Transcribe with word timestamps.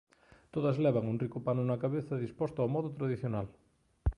Todas 0.55 0.77
levan 0.85 1.09
un 1.11 1.17
rico 1.23 1.37
pano 1.45 1.63
na 1.69 1.81
cabeza, 1.83 2.23
disposto 2.25 2.57
ao 2.61 2.73
modo 2.75 2.89
tradicional. 2.97 3.47